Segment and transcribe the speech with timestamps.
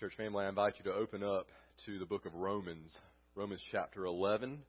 [0.00, 1.48] Church family, I invite you to open up
[1.84, 2.96] to the book of Romans,
[3.34, 4.60] Romans chapter 11.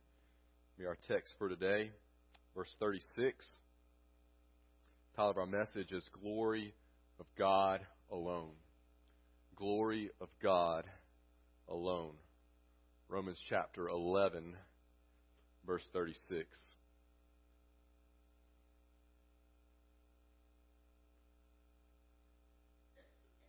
[0.76, 1.92] Be our text for today,
[2.56, 3.46] verse 36.
[5.12, 6.74] The title of our message is Glory
[7.20, 7.82] of God
[8.12, 8.54] Alone.
[9.56, 10.86] Glory of God
[11.68, 12.16] Alone.
[13.08, 14.56] Romans chapter 11,
[15.64, 16.48] verse 36.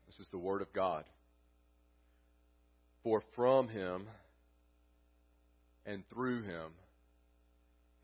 [0.06, 1.04] This is the Word of God.
[3.02, 4.06] For from him
[5.86, 6.72] and through him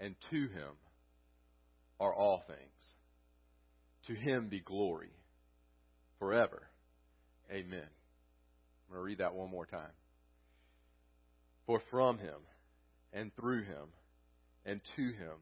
[0.01, 0.73] and to him
[2.01, 2.95] are all things.
[4.07, 5.11] To him be glory
[6.19, 6.63] forever.
[7.51, 7.89] Amen.
[8.89, 9.93] I'm going to read that one more time.
[11.67, 12.37] For from him
[13.13, 13.89] and through him
[14.65, 15.37] and to him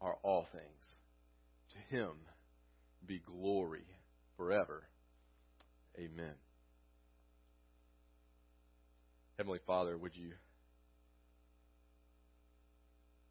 [0.00, 0.64] are all things.
[1.70, 2.10] To him
[3.06, 3.84] be glory
[4.36, 4.84] forever.
[5.98, 6.34] Amen.
[9.36, 10.30] Heavenly Father, would you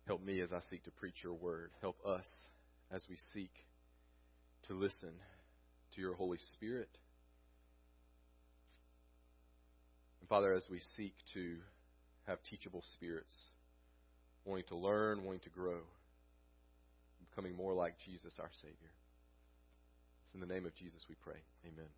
[0.05, 1.71] help me as I seek to preach your word?
[1.81, 2.25] Help us
[2.91, 3.49] as we seek
[4.67, 5.09] to listen
[5.95, 6.89] to your Holy Spirit.
[10.19, 11.55] And Father, as we seek to
[12.27, 13.33] have teachable spirits,
[14.45, 15.80] wanting to learn, wanting to grow,
[17.30, 18.93] becoming more like Jesus, our Savior.
[20.25, 21.39] It's in the name of Jesus we pray.
[21.65, 21.89] Amen.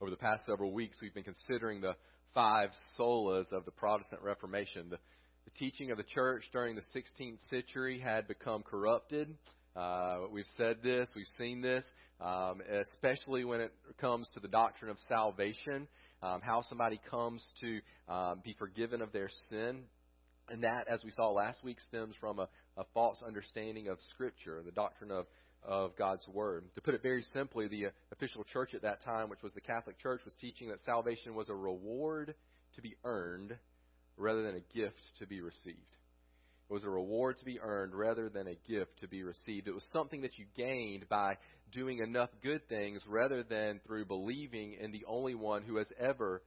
[0.00, 1.96] Over the past several weeks, we've been considering the
[2.34, 4.88] five solas of the Protestant Reformation.
[4.90, 4.98] The,
[5.44, 9.34] the teaching of the church during the 16th century had become corrupted.
[9.76, 11.84] Uh, we've said this, we've seen this,
[12.20, 12.60] um,
[12.92, 15.88] especially when it comes to the doctrine of salvation,
[16.22, 17.80] um, how somebody comes to
[18.12, 19.82] um, be forgiven of their sin.
[20.48, 24.62] And that, as we saw last week, stems from a, a false understanding of Scripture,
[24.64, 25.26] the doctrine of
[25.62, 26.64] of God's Word.
[26.74, 29.60] To put it very simply, the uh, official church at that time, which was the
[29.60, 32.34] Catholic Church, was teaching that salvation was a reward
[32.76, 33.56] to be earned
[34.16, 35.78] rather than a gift to be received.
[36.68, 39.66] It was a reward to be earned rather than a gift to be received.
[39.66, 41.36] It was something that you gained by
[41.72, 46.42] doing enough good things rather than through believing in the only one who has ever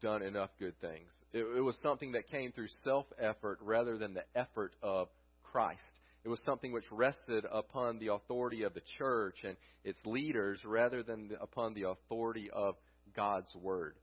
[0.00, 1.10] done enough good things.
[1.32, 5.08] It, it was something that came through self effort rather than the effort of
[5.42, 5.80] Christ.
[6.24, 11.02] It was something which rested upon the authority of the church and its leaders rather
[11.02, 12.74] than upon the authority of
[13.14, 13.94] God's Word.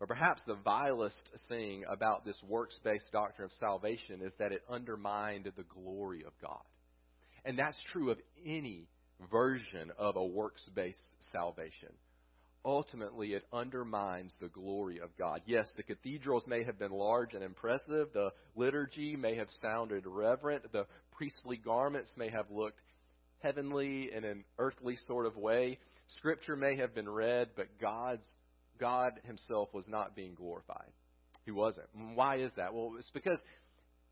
[0.00, 4.62] Or perhaps the vilest thing about this works based doctrine of salvation is that it
[4.68, 6.62] undermined the glory of God.
[7.44, 8.88] And that's true of any
[9.30, 10.98] version of a works based
[11.32, 11.90] salvation.
[12.66, 15.42] Ultimately, it undermines the glory of God.
[15.44, 18.08] Yes, the cathedrals may have been large and impressive.
[18.14, 20.72] The liturgy may have sounded reverent.
[20.72, 22.80] The priestly garments may have looked
[23.40, 25.78] heavenly in an earthly sort of way.
[26.16, 28.26] Scripture may have been read, but God's
[28.80, 30.90] God himself was not being glorified.
[31.44, 31.88] He wasn't.
[32.14, 32.74] Why is that?
[32.74, 33.38] Well, it's because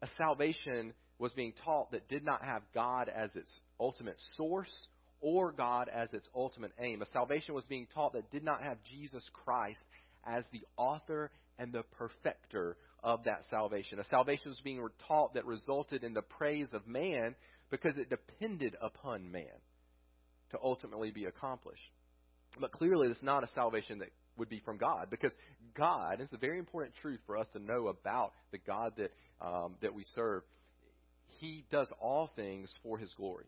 [0.03, 4.89] a salvation was being taught that did not have God as its ultimate source
[5.21, 7.01] or God as its ultimate aim.
[7.01, 9.81] A salvation was being taught that did not have Jesus Christ
[10.27, 13.99] as the author and the perfecter of that salvation.
[13.99, 17.35] A salvation was being taught that resulted in the praise of man
[17.71, 19.45] because it depended upon man
[20.51, 21.81] to ultimately be accomplished.
[22.61, 25.33] But clearly, it's not a salvation that would be from God because
[25.75, 29.77] God is a very important truth for us to know about the God that um,
[29.81, 30.43] that we serve.
[31.41, 33.47] He does all things for His glory.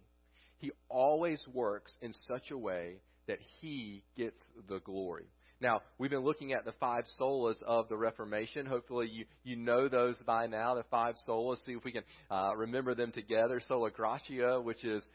[0.58, 2.96] He always works in such a way
[3.28, 4.38] that He gets
[4.68, 5.26] the glory.
[5.60, 8.66] Now, we've been looking at the five solas of the Reformation.
[8.66, 11.64] Hopefully, you, you know those by now, the five solas.
[11.64, 13.60] See if we can uh, remember them together.
[13.66, 15.06] Sola gratia, which is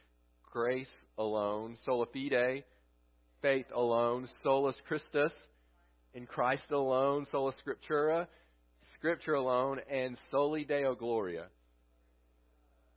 [0.52, 1.76] grace alone.
[1.84, 2.64] Sola fide,
[3.42, 4.28] faith alone.
[4.42, 5.34] Solus Christus,
[6.14, 7.26] in Christ alone.
[7.32, 8.28] Sola scriptura,
[8.96, 9.80] scripture alone.
[9.92, 11.48] And soli deo gloria.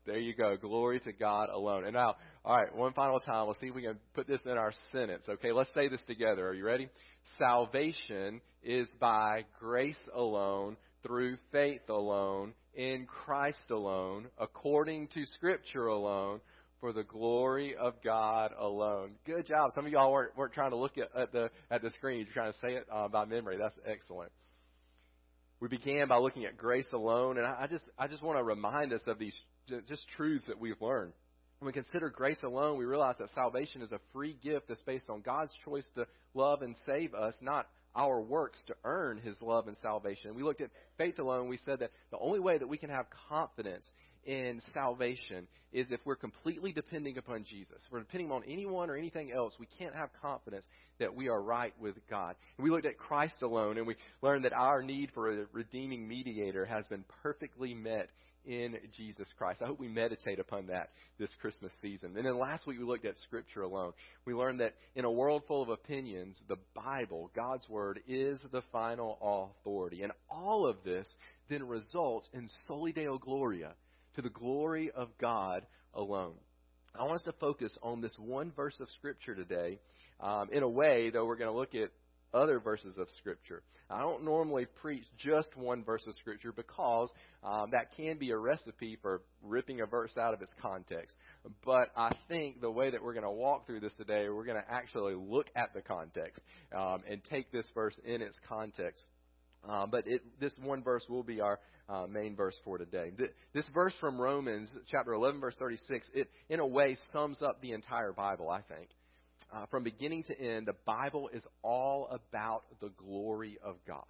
[0.07, 0.57] There you go.
[0.57, 1.85] Glory to God alone.
[1.85, 3.47] And now, all right, one final time.
[3.47, 5.25] Let's see if we can put this in our sentence.
[5.29, 6.49] Okay, let's say this together.
[6.49, 6.89] Are you ready?
[7.39, 16.41] Salvation is by grace alone, through faith alone, in Christ alone, according to Scripture alone,
[16.81, 19.13] for the glory of God alone.
[19.25, 19.71] Good job.
[19.77, 22.19] Some of y'all weren't, weren't trying to look at, at the at the screen.
[22.19, 23.57] You're trying to say it uh, by memory.
[23.57, 24.33] That's excellent.
[25.61, 28.43] We began by looking at grace alone, and I, I just I just want to
[28.43, 29.35] remind us of these
[29.89, 31.13] just truths that we've learned.
[31.63, 35.09] When we consider grace alone, we realize that salvation is a free gift that's based
[35.09, 39.69] on God's choice to love and save us, not our works to earn his love
[39.69, 40.35] and salvation.
[40.35, 41.47] We looked at faith alone.
[41.47, 43.89] We said that the only way that we can have confidence
[44.25, 47.77] in salvation is if we're completely depending upon Jesus.
[47.87, 50.67] If we're depending on anyone or anything else, we can't have confidence
[50.99, 52.35] that we are right with God.
[52.59, 56.09] And we looked at Christ alone and we learned that our need for a redeeming
[56.09, 58.09] mediator has been perfectly met
[58.47, 59.63] in Jesus Christ.
[59.63, 62.17] I hope we meditate upon that this Christmas season.
[62.17, 63.93] And then last week we looked at Scripture alone.
[64.25, 68.63] We learned that in a world full of opinions, the Bible, God's Word, is the
[68.73, 70.03] final authority.
[70.03, 71.09] And all of this
[71.49, 73.73] then results in soli deo gloria,
[74.17, 75.63] to the glory of God
[75.95, 76.35] alone.
[76.95, 79.79] I want us to focus on this one verse of Scripture today.
[80.21, 81.91] Um, in a way, though, we're going to look at
[82.35, 83.63] other verses of Scripture.
[83.91, 87.13] I don't normally preach just one verse of Scripture because
[87.43, 91.17] um, that can be a recipe for ripping a verse out of its context.
[91.65, 94.63] But I think the way that we're going to walk through this today, we're going
[94.63, 96.43] to actually look at the context
[96.77, 99.03] um, and take this verse in its context.
[99.69, 103.13] Um, but it, this one verse will be our uh, main verse for today.
[103.53, 107.73] This verse from Romans, chapter 11, verse 36, it in a way sums up the
[107.73, 108.89] entire Bible, I think
[109.53, 114.05] uh, from beginning to end, the Bible is all about the glory of God.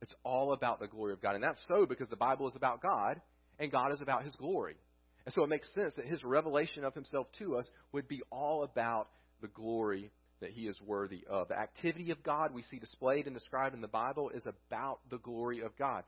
[0.00, 1.34] It's all about the glory of God.
[1.34, 3.20] And that's so because the Bible is about God
[3.58, 4.76] and God is about His glory.
[5.24, 8.64] And so it makes sense that His revelation of Himself to us would be all
[8.64, 9.08] about
[9.40, 10.10] the glory
[10.40, 11.48] that He is worthy of.
[11.48, 15.18] The activity of God we see displayed and described in the Bible is about the
[15.18, 16.02] glory of God.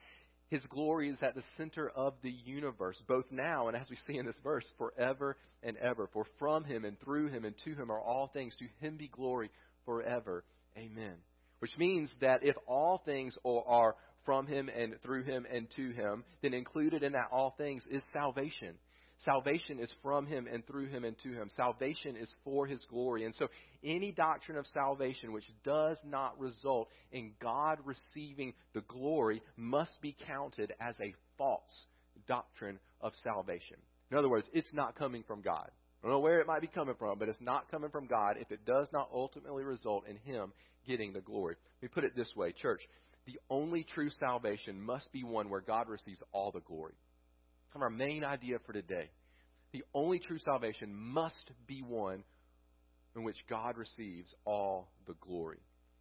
[0.51, 4.19] His glory is at the center of the universe, both now and as we see
[4.19, 6.09] in this verse, forever and ever.
[6.13, 8.55] For from him and through him and to him are all things.
[8.57, 9.51] To him be glory
[9.85, 10.45] forever.
[10.77, 11.15] Amen.
[11.61, 16.25] Which means that if all things are from him and through him and to him,
[16.43, 18.75] then included in that all things is salvation.
[19.25, 21.49] Salvation is from him and through him and to him.
[21.57, 23.25] Salvation is for his glory.
[23.25, 23.49] And so
[23.83, 30.17] any doctrine of salvation which does not result in God receiving the glory must be
[30.27, 31.87] counted as a false
[32.29, 33.77] doctrine of salvation.
[34.11, 35.71] In other words, it's not coming from God.
[36.03, 38.37] I don't know where it might be coming from, but it's not coming from God
[38.39, 40.53] if it does not ultimately result in Him
[40.87, 41.57] getting the glory.
[41.81, 42.83] Let me put it this way, church.
[43.27, 46.93] The only true salvation must be one where God receives all the glory
[47.75, 49.11] of our main idea for today.
[49.73, 52.23] The only true salvation must be one
[53.17, 55.59] in which God receives all the glory.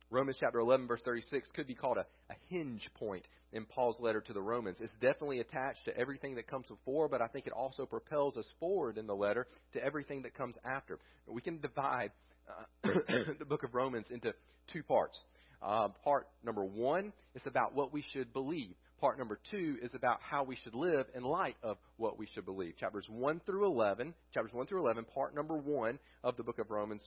[0.09, 4.21] Romans chapter 11, verse 36 could be called a, a, hinge point in Paul's letter
[4.21, 4.77] to the Romans.
[4.79, 8.45] It's definitely attached to everything that comes before, but I think it also propels us
[8.59, 10.99] forward in the letter to everything that comes after.
[11.27, 12.11] We can divide
[12.47, 12.89] uh,
[13.39, 14.33] the book of Romans into
[14.71, 15.19] two parts.
[15.63, 18.75] Uh, part number one is about what we should believe.
[19.03, 22.45] Part number two is about how we should live in light of what we should
[22.45, 22.77] believe.
[22.77, 26.71] Chapters 1 through 11, chapters 1 through 11, part number 1 of the book of
[26.71, 27.05] Romans,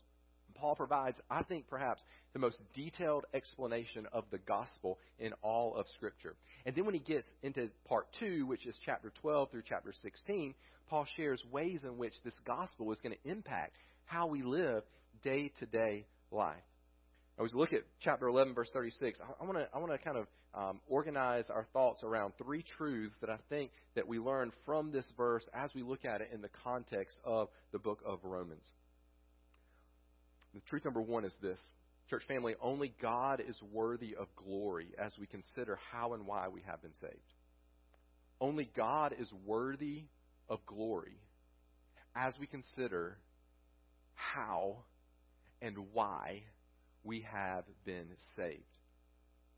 [0.56, 2.02] Paul provides, I think, perhaps
[2.34, 6.36] the most detailed explanation of the gospel in all of Scripture.
[6.66, 10.54] And then when he gets into part 2, which is chapter 12 through chapter 16,
[10.90, 13.72] Paul shares ways in which this gospel is going to impact
[14.04, 14.82] how we live
[15.22, 16.56] day to day life.
[17.38, 20.16] As we look at chapter 11, verse 36, I want to I want to kind
[20.16, 24.90] of um, organize our thoughts around three truths that I think that we learn from
[24.90, 28.64] this verse as we look at it in the context of the book of Romans.
[30.54, 31.60] The truth number one is this.
[32.08, 36.62] Church family, only God is worthy of glory as we consider how and why we
[36.66, 37.34] have been saved.
[38.40, 40.04] Only God is worthy
[40.48, 41.18] of glory
[42.14, 43.18] as we consider
[44.14, 44.78] how
[45.60, 46.42] and why
[47.06, 48.62] we have been saved.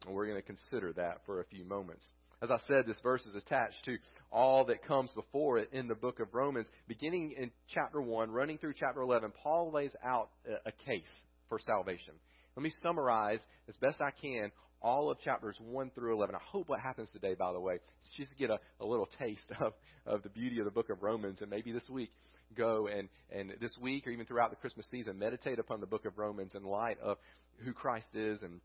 [0.07, 2.07] And we're going to consider that for a few moments.
[2.41, 3.97] As I said, this verse is attached to
[4.31, 6.69] all that comes before it in the book of Romans.
[6.87, 10.29] Beginning in chapter 1, running through chapter 11, Paul lays out
[10.65, 11.03] a case
[11.49, 12.15] for salvation.
[12.59, 13.39] Let me summarize
[13.69, 14.51] as best I can
[14.83, 16.35] all of chapters 1 through 11.
[16.35, 19.47] I hope what happens today, by the way, is just get a, a little taste
[19.61, 19.75] of,
[20.05, 21.41] of the beauty of the book of Romans.
[21.41, 22.11] And maybe this week,
[22.57, 26.05] go and, and this week or even throughout the Christmas season, meditate upon the book
[26.05, 27.19] of Romans in light of
[27.65, 28.61] who Christ is and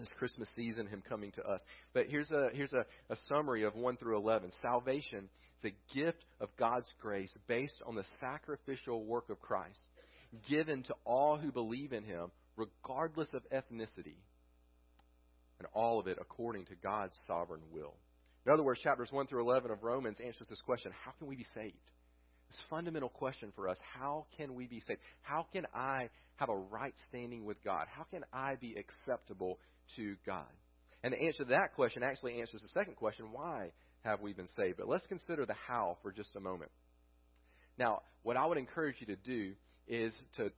[0.00, 1.60] this Christmas season, Him coming to us.
[1.94, 4.50] But here's a here's a, a summary of one through eleven.
[4.60, 5.28] Salvation
[5.62, 9.78] is a gift of God's grace based on the sacrificial work of Christ,
[10.50, 14.16] given to all who believe in Him, regardless of ethnicity,
[15.58, 17.94] and all of it according to God's sovereign will.
[18.46, 21.36] In other words, chapters 1 through 11 of Romans answers this question how can we
[21.36, 21.74] be saved?
[22.48, 25.00] This fundamental question for us how can we be saved?
[25.22, 27.86] How can I have a right standing with God?
[27.90, 29.58] How can I be acceptable
[29.96, 30.46] to God?
[31.02, 33.72] And the answer to that question actually answers the second question why
[34.04, 34.76] have we been saved?
[34.78, 36.70] But let's consider the how for just a moment.
[37.78, 39.52] Now, what I would encourage you to do
[39.88, 40.50] is to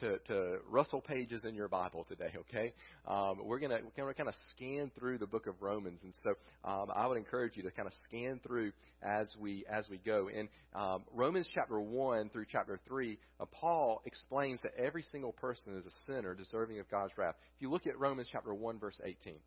[0.00, 2.72] to, to rustle pages in your Bible today, okay?
[3.06, 6.30] Um, we're going to kind of scan through the book of Romans, and so
[6.68, 8.72] um, I would encourage you to kind of scan through
[9.02, 10.28] as we as we go.
[10.28, 15.76] In um, Romans chapter one through chapter three, uh, Paul explains that every single person
[15.76, 17.34] is a sinner deserving of God's wrath.
[17.56, 19.38] If you look at Romans chapter one verse eighteen.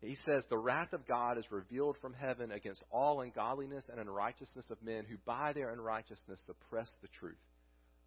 [0.00, 4.70] He says, The wrath of God is revealed from heaven against all ungodliness and unrighteousness
[4.70, 7.34] of men who by their unrighteousness suppress the truth.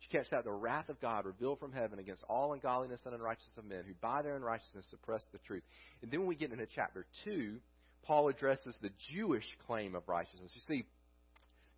[0.01, 0.45] Did you catch that?
[0.45, 3.93] The wrath of God revealed from heaven against all ungodliness and unrighteousness of men who
[4.01, 5.63] by their unrighteousness suppress the truth.
[6.01, 7.57] And then when we get into chapter 2,
[8.03, 10.51] Paul addresses the Jewish claim of righteousness.
[10.55, 10.85] You see,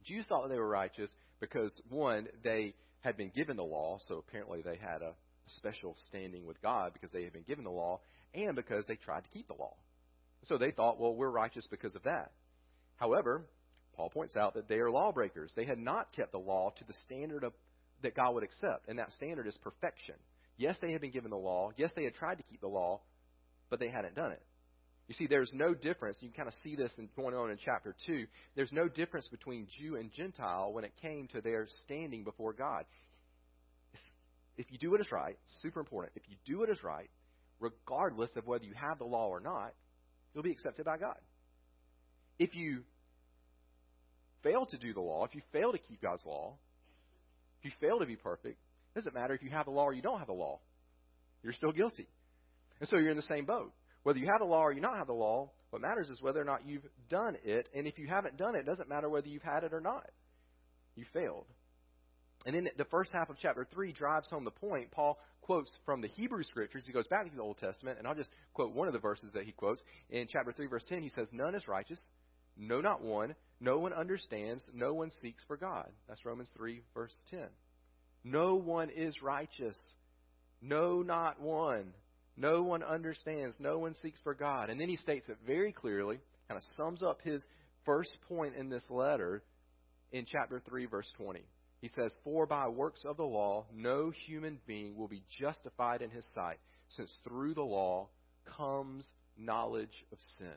[0.05, 4.23] Jews thought that they were righteous because, one, they had been given the law, so
[4.25, 5.13] apparently they had a
[5.57, 7.99] special standing with God because they had been given the law,
[8.33, 9.75] and because they tried to keep the law.
[10.45, 12.31] So they thought, well, we're righteous because of that.
[12.95, 13.43] However,
[13.95, 15.53] Paul points out that they are lawbreakers.
[15.55, 17.53] They had not kept the law to the standard of
[18.03, 20.15] that God would accept, and that standard is perfection.
[20.57, 21.72] Yes, they had been given the law.
[21.77, 23.01] Yes, they had tried to keep the law,
[23.69, 24.41] but they hadn't done it.
[25.07, 26.17] You see, there's no difference.
[26.22, 28.25] You can kind of see this in, going on in chapter 2.
[28.55, 32.86] There's no difference between Jew and Gentile when it came to their standing before God.
[34.55, 36.13] If you do what is right, super important.
[36.15, 37.10] If you do what is right,
[37.60, 39.74] regardless of whether you have the law or not,
[40.33, 41.17] you'll be accepted by God.
[42.39, 42.83] If you
[44.43, 46.53] fail to do the law, if you fail to keep God's law,
[47.63, 48.58] if you fail to be perfect,
[48.93, 50.60] it doesn't matter if you have the law or you don't have the law.
[51.43, 52.08] You're still guilty.
[52.79, 53.72] And so you're in the same boat.
[54.03, 56.41] Whether you have the law or you not have the law, what matters is whether
[56.41, 57.70] or not you've done it.
[57.74, 60.10] And if you haven't done it, it doesn't matter whether you've had it or not.
[60.96, 61.46] You failed.
[62.46, 64.91] And then the first half of chapter 3 drives home the point.
[64.91, 66.84] Paul quotes from the Hebrew scriptures.
[66.86, 69.32] He goes back to the Old Testament, and I'll just quote one of the verses
[69.34, 69.82] that he quotes.
[70.10, 72.01] In chapter 3, verse 10, he says, None is righteous,
[72.57, 73.36] no, not one.
[73.60, 74.63] No one understands.
[74.74, 75.89] No one seeks for God.
[76.07, 77.39] That's Romans 3, verse 10.
[78.24, 79.77] No one is righteous.
[80.62, 81.93] No, not one.
[82.36, 83.55] No one understands.
[83.60, 84.69] No one seeks for God.
[84.69, 87.43] And then he states it very clearly, kind of sums up his
[87.86, 89.43] first point in this letter
[90.12, 91.41] in chapter 3, verse 20.
[91.81, 96.10] He says, For by works of the law, no human being will be justified in
[96.10, 98.07] his sight, since through the law
[98.57, 99.05] comes
[99.38, 100.48] knowledge of sin.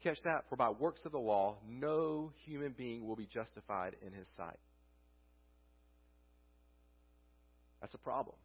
[0.00, 0.44] You catch that?
[0.48, 4.58] For by works of the law, no human being will be justified in his sight.
[7.80, 8.36] That's a problem.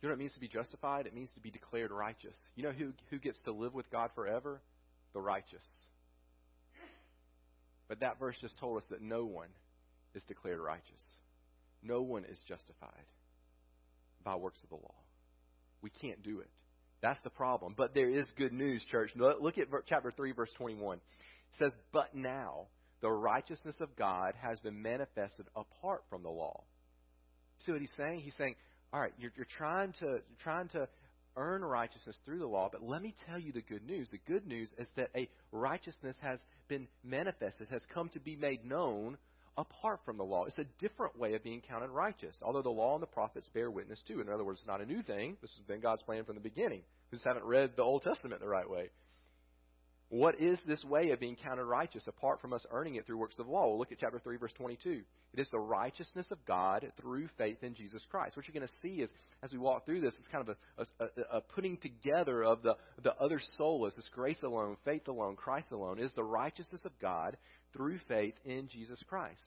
[0.00, 1.06] You know what it means to be justified?
[1.06, 2.36] It means to be declared righteous.
[2.54, 4.60] You know who, who gets to live with God forever?
[5.12, 5.64] The righteous.
[7.88, 9.48] But that verse just told us that no one
[10.14, 11.02] is declared righteous.
[11.82, 12.90] No one is justified
[14.24, 14.94] by works of the law.
[15.82, 16.48] We can't do it.
[17.00, 17.74] That's the problem.
[17.76, 19.12] But there is good news, church.
[19.16, 20.96] Look at chapter 3, verse 21.
[20.96, 21.02] It
[21.58, 22.66] says, But now
[23.00, 26.64] the righteousness of God has been manifested apart from the law.
[27.58, 28.20] See what he's saying?
[28.20, 28.56] He's saying,
[28.92, 30.88] All right, you're, you're trying to you're trying to
[31.36, 34.08] earn righteousness through the law, but let me tell you the good news.
[34.10, 38.64] The good news is that a righteousness has been manifested, has come to be made
[38.64, 39.16] known
[39.58, 40.44] apart from the law.
[40.44, 43.70] It's a different way of being counted righteous, although the law and the prophets bear
[43.70, 44.20] witness too.
[44.20, 45.36] In other words, it's not a new thing.
[45.42, 46.82] This has been God's plan from the beginning.
[47.10, 48.90] We just haven't read the Old Testament the right way.
[50.10, 53.38] What is this way of being counted righteous apart from us earning it through works
[53.38, 53.68] of the law?
[53.68, 55.02] Well, look at chapter 3, verse 22.
[55.34, 58.34] It is the righteousness of God through faith in Jesus Christ.
[58.34, 59.10] What you're going to see is,
[59.42, 62.76] as we walk through this, it's kind of a, a, a putting together of the,
[63.02, 67.36] the other solas, this grace alone, faith alone, Christ alone, is the righteousness of God
[67.74, 69.42] through faith in Jesus Christ.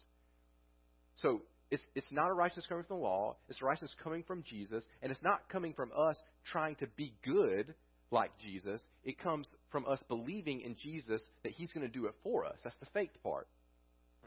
[1.15, 1.41] So
[1.72, 4.86] it's, it's not a righteousness coming from the law, it's a righteousness coming from Jesus,
[5.01, 6.20] and it's not coming from us
[6.51, 7.74] trying to be good
[8.12, 8.82] like Jesus.
[9.03, 12.58] It comes from us believing in Jesus that He's going to do it for us.
[12.63, 13.48] That's the faith part.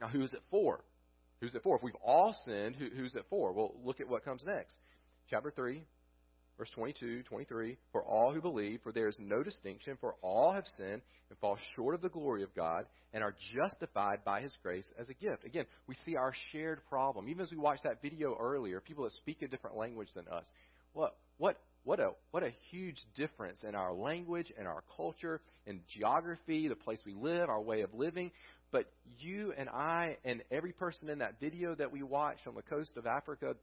[0.01, 0.81] Now, who is it for?
[1.41, 1.77] Who's it for?
[1.77, 3.53] If we've all sinned, who, who's it for?
[3.53, 4.75] Well, look at what comes next.
[5.31, 5.83] Chapter 3,
[6.59, 7.77] verse 22, 23.
[7.93, 11.59] For all who believe, for there is no distinction, for all have sinned and fall
[11.77, 15.45] short of the glory of God and are justified by His grace as a gift.
[15.45, 17.29] Again, we see our shared problem.
[17.29, 20.47] Even as we watched that video earlier, people that speak a different language than us.
[20.93, 25.81] What, what, what a, what a huge difference in our language and our culture and
[25.89, 28.31] geography, the place we live, our way of living.
[28.73, 28.87] But
[29.19, 32.97] you and I and every person in that video that we watched on the coast
[32.97, 33.55] of Africa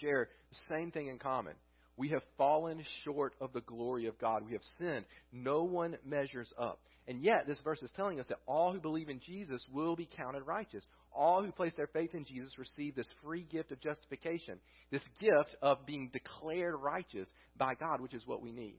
[0.00, 1.54] share the same thing in common.
[2.00, 4.46] We have fallen short of the glory of God.
[4.46, 5.04] We have sinned.
[5.32, 6.80] No one measures up.
[7.06, 10.08] And yet, this verse is telling us that all who believe in Jesus will be
[10.16, 10.82] counted righteous.
[11.12, 15.54] All who place their faith in Jesus receive this free gift of justification, this gift
[15.60, 17.28] of being declared righteous
[17.58, 18.78] by God, which is what we need.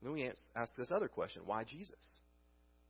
[0.00, 2.20] Then we ask this other question why Jesus?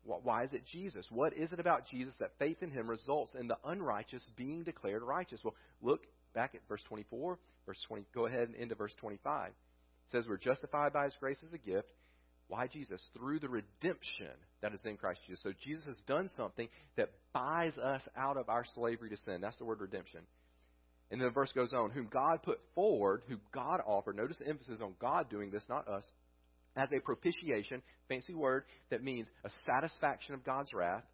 [0.05, 1.07] Why is it Jesus?
[1.11, 5.03] What is it about Jesus that faith in him results in the unrighteous being declared
[5.03, 5.41] righteous?
[5.43, 6.03] Well, look
[6.35, 9.49] back at verse 24, verse 20, go ahead and into verse 25.
[9.49, 9.55] It
[10.11, 11.89] says, We're justified by his grace as a gift.
[12.49, 13.03] Why Jesus?
[13.17, 15.43] Through the redemption that is in Christ Jesus.
[15.43, 19.41] So Jesus has done something that buys us out of our slavery to sin.
[19.41, 20.21] That's the word redemption.
[21.11, 24.17] And then the verse goes on, whom God put forward, who God offered.
[24.17, 26.07] Notice the emphasis on God doing this, not us.
[26.75, 31.05] As a propitiation, fancy word that means a satisfaction of God's wrath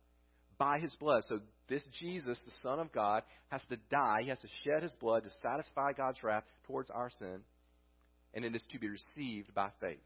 [0.56, 1.24] by his blood.
[1.26, 4.20] So this Jesus, the Son of God, has to die.
[4.22, 7.40] He has to shed his blood to satisfy God's wrath towards our sin.
[8.34, 9.98] And it is to be received by faith.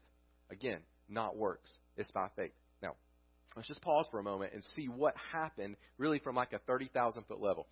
[0.49, 0.79] Again,
[1.09, 1.71] not works.
[1.97, 2.53] It's by faith.
[2.81, 2.95] Now,
[3.55, 7.23] let's just pause for a moment and see what happened really from like a 30,000
[7.27, 7.67] foot level.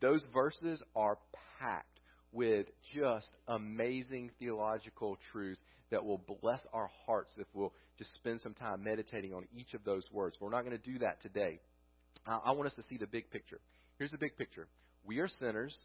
[0.00, 1.18] Those verses are
[1.58, 2.00] packed
[2.32, 8.54] with just amazing theological truths that will bless our hearts if we'll just spend some
[8.54, 10.36] time meditating on each of those words.
[10.40, 11.60] We're not going to do that today.
[12.26, 13.60] I want us to see the big picture.
[13.98, 14.66] Here's the big picture
[15.04, 15.76] We are sinners.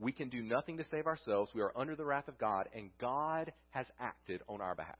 [0.00, 1.50] We can do nothing to save ourselves.
[1.54, 4.94] We are under the wrath of God, and God has acted on our behalf.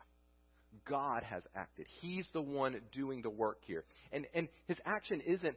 [0.89, 1.87] God has acted.
[2.01, 3.85] He's the one doing the work here.
[4.13, 5.57] And, and his action isn't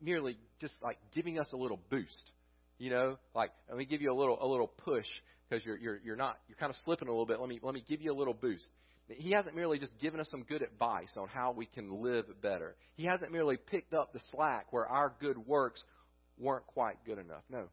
[0.00, 2.32] merely just like giving us a little boost.
[2.78, 5.06] You know, like let me give you a little a little push
[5.48, 7.40] because you're you're you're not you're kind of slipping a little bit.
[7.40, 8.66] Let me let me give you a little boost.
[9.08, 12.76] He hasn't merely just given us some good advice on how we can live better.
[12.94, 15.82] He hasn't merely picked up the slack where our good works
[16.38, 17.42] weren't quite good enough.
[17.48, 17.68] No.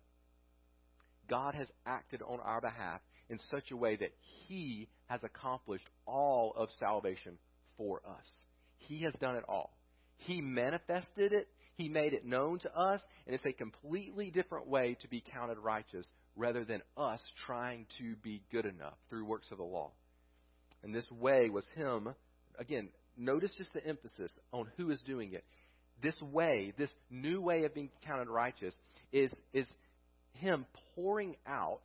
[1.30, 4.14] God has acted on our behalf in such a way that
[4.48, 7.38] He has accomplished all of salvation
[7.78, 8.32] for us.
[8.78, 9.76] He has done it all.
[10.18, 14.98] He manifested it, He made it known to us, and it's a completely different way
[15.02, 19.58] to be counted righteous rather than us trying to be good enough through works of
[19.58, 19.92] the law.
[20.84, 22.14] And this way was Him,
[22.60, 25.44] again, notice just the emphasis on who is doing it.
[26.02, 28.76] This way, this new way of being counted righteous,
[29.12, 29.68] is, is
[30.34, 30.66] Him
[30.96, 31.80] pouring out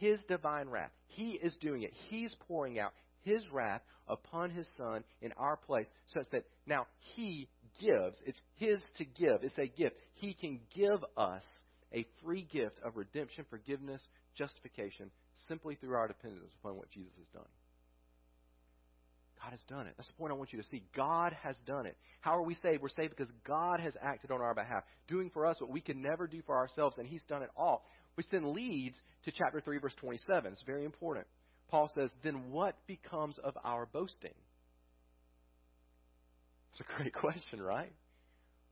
[0.00, 0.90] his divine wrath.
[1.08, 1.92] He is doing it.
[2.08, 7.48] He's pouring out His wrath upon His Son in our place, such that now He
[7.80, 8.18] gives.
[8.26, 9.42] It's His to give.
[9.42, 9.96] It's a gift.
[10.14, 11.44] He can give us
[11.92, 14.02] a free gift of redemption, forgiveness,
[14.34, 15.10] justification,
[15.46, 17.50] simply through our dependence upon what Jesus has done.
[19.42, 19.94] God has done it.
[19.96, 20.82] That's the point I want you to see.
[20.94, 21.96] God has done it.
[22.20, 22.82] How are we saved?
[22.82, 26.02] We're saved because God has acted on our behalf, doing for us what we can
[26.02, 27.84] never do for ourselves, and He's done it all.
[28.16, 30.52] Which then leads to chapter 3, verse 27.
[30.52, 31.26] It's very important.
[31.68, 34.34] Paul says, Then what becomes of our boasting?
[36.72, 37.92] It's a great question, right?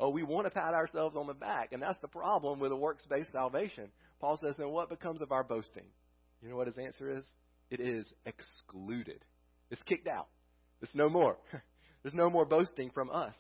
[0.01, 2.77] Oh, we want to pat ourselves on the back, and that's the problem with a
[2.77, 3.89] works based salvation.
[4.21, 5.87] Paul says, Then what becomes of our boasting?
[6.43, 7.25] You know what his answer is?
[7.71, 9.25] It is excluded.
[9.71, 10.29] It's kicked out.
[10.83, 11.37] It's no more.
[12.03, 13.35] There's no more boasting from us.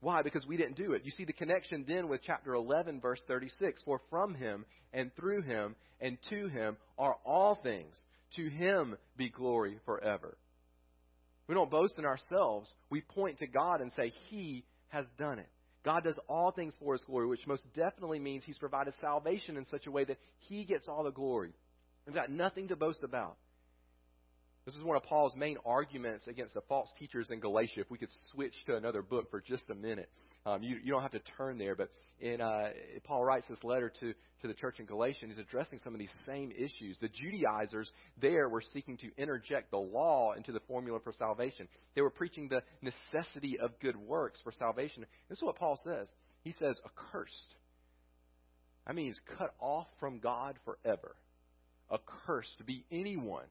[0.00, 0.22] Why?
[0.22, 1.02] Because we didn't do it.
[1.04, 3.82] You see the connection then with chapter 11, verse 36.
[3.84, 7.94] For from him and through him and to him are all things.
[8.36, 10.36] To him be glory forever.
[11.50, 12.72] We don't boast in ourselves.
[12.90, 15.48] We point to God and say, He has done it.
[15.84, 19.66] God does all things for His glory, which most definitely means He's provided salvation in
[19.66, 21.52] such a way that He gets all the glory.
[22.06, 23.36] We've got nothing to boast about.
[24.70, 27.80] This is one of Paul's main arguments against the false teachers in Galatia.
[27.80, 30.08] If we could switch to another book for just a minute,
[30.46, 31.88] um, you, you don't have to turn there, but
[32.20, 32.68] in, uh,
[33.02, 35.98] Paul writes this letter to, to the church in Galatia, and he's addressing some of
[35.98, 36.96] these same issues.
[37.00, 37.90] The Judaizers
[38.22, 41.66] there were seeking to interject the law into the formula for salvation.
[41.96, 45.04] They were preaching the necessity of good works for salvation.
[45.28, 46.06] This is what Paul says.
[46.44, 47.56] He says, accursed.
[48.86, 51.16] That means cut off from God forever.
[51.92, 53.46] Accursed to be anyone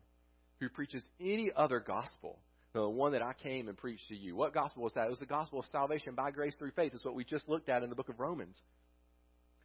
[0.60, 2.40] who preaches any other gospel
[2.74, 4.36] than the one that I came and preached to you.
[4.36, 5.08] What gospel was that?
[5.08, 6.92] It was the gospel of salvation by grace through faith.
[6.94, 8.62] It's what we just looked at in the book of Romans.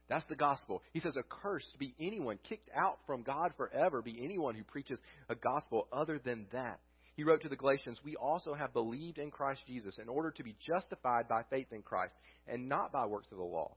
[0.09, 0.83] That's the gospel.
[0.93, 5.35] He says, Accursed be anyone kicked out from God forever, be anyone who preaches a
[5.35, 6.81] gospel other than that.
[7.17, 10.43] He wrote to the Galatians, We also have believed in Christ Jesus in order to
[10.43, 12.15] be justified by faith in Christ,
[12.47, 13.77] and not by works of the law.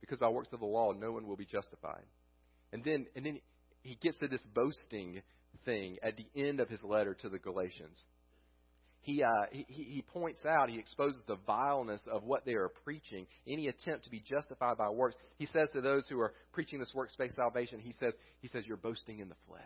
[0.00, 2.04] Because by works of the law, no one will be justified.
[2.72, 3.40] And then, and then
[3.82, 5.22] he gets to this boasting
[5.68, 8.02] thing at the end of his letter to the Galatians.
[9.02, 13.26] He, uh, he, he points out, he exposes the vileness of what they are preaching,
[13.46, 15.16] any attempt to be justified by works.
[15.36, 18.64] He says to those who are preaching this works based salvation, he says, he says,
[18.66, 19.60] You're boasting in the flesh.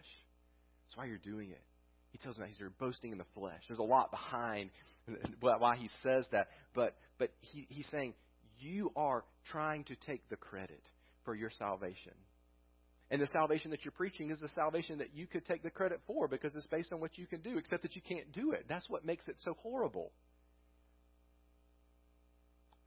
[0.84, 1.62] That's why you're doing it.
[2.10, 3.62] He tells them that you're boasting in the flesh.
[3.68, 4.70] There's a lot behind
[5.40, 8.14] why he says that, but, but he, he's saying,
[8.60, 10.82] You are trying to take the credit
[11.24, 12.12] for your salvation.
[13.12, 16.00] And the salvation that you're preaching is the salvation that you could take the credit
[16.06, 18.64] for because it's based on what you can do, except that you can't do it.
[18.70, 20.12] That's what makes it so horrible.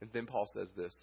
[0.02, 0.98] And then Paul says this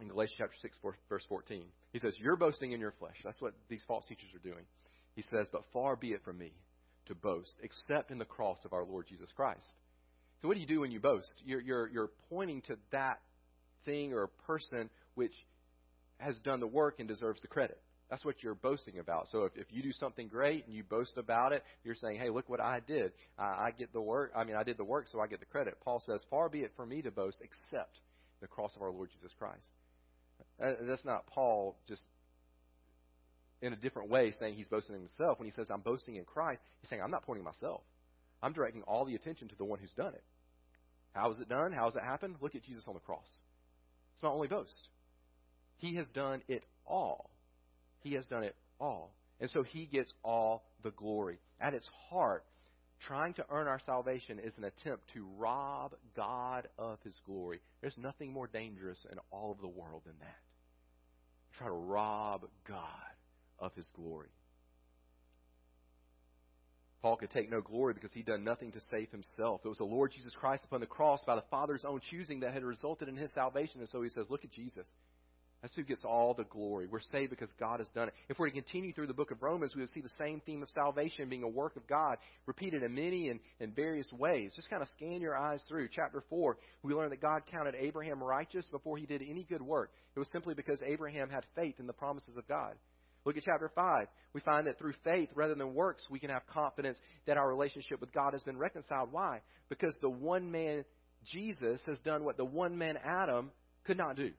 [0.00, 1.66] in Galatians chapter 6, verse 14.
[1.92, 3.14] He says, You're boasting in your flesh.
[3.22, 4.64] That's what these false teachers are doing.
[5.14, 6.50] He says, But far be it from me
[7.06, 9.66] to boast, except in the cross of our Lord Jesus Christ.
[10.42, 11.32] So, what do you do when you boast?
[11.44, 13.20] You're, you're, you're pointing to that
[13.84, 15.32] thing or person which
[16.18, 17.80] has done the work and deserves the credit.
[18.10, 19.28] That's what you're boasting about.
[19.28, 22.30] So if, if you do something great and you boast about it, you're saying, hey,
[22.30, 23.12] look what I did.
[23.38, 24.32] I, I get the work.
[24.34, 25.76] I mean, I did the work, so I get the credit.
[25.84, 28.00] Paul says, far be it from me to boast except
[28.40, 29.66] the cross of our Lord Jesus Christ.
[30.62, 32.02] Uh, that's not Paul just
[33.60, 35.38] in a different way saying he's boasting in himself.
[35.38, 37.82] When he says, I'm boasting in Christ, he's saying, I'm not pointing myself.
[38.42, 40.22] I'm directing all the attention to the one who's done it.
[41.12, 41.72] How is it done?
[41.72, 42.36] How has it happened?
[42.40, 43.28] Look at Jesus on the cross.
[44.14, 44.88] It's not only boast.
[45.78, 47.30] He has done it all.
[48.08, 49.12] He has done it all.
[49.38, 51.38] And so he gets all the glory.
[51.60, 52.42] At its heart,
[53.06, 57.60] trying to earn our salvation is an attempt to rob God of his glory.
[57.82, 60.38] There's nothing more dangerous in all of the world than that.
[61.58, 62.86] Try to rob God
[63.58, 64.30] of his glory.
[67.02, 69.60] Paul could take no glory because he'd done nothing to save himself.
[69.64, 72.54] It was the Lord Jesus Christ upon the cross by the Father's own choosing that
[72.54, 73.80] had resulted in his salvation.
[73.80, 74.88] And so he says, Look at Jesus.
[75.60, 76.86] That's who gets all the glory.
[76.86, 78.14] We're saved because God has done it.
[78.28, 80.62] If we're to continue through the book of Romans, we will see the same theme
[80.62, 84.52] of salvation being a work of God, repeated in many and in various ways.
[84.54, 85.88] Just kind of scan your eyes through.
[85.90, 89.90] Chapter 4, we learn that God counted Abraham righteous before he did any good work.
[90.14, 92.74] It was simply because Abraham had faith in the promises of God.
[93.24, 94.06] Look at chapter 5.
[94.34, 98.00] We find that through faith rather than works, we can have confidence that our relationship
[98.00, 99.08] with God has been reconciled.
[99.10, 99.40] Why?
[99.68, 100.84] Because the one man,
[101.24, 103.50] Jesus, has done what the one man, Adam,
[103.84, 104.30] could not do